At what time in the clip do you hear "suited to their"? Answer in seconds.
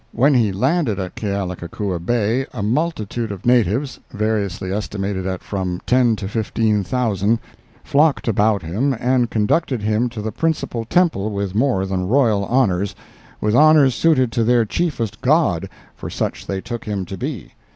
13.93-14.65